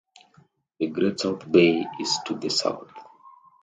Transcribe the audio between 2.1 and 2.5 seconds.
to the